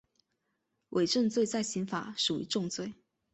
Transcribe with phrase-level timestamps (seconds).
[0.89, 2.95] 伪证罪在刑法属于重罪。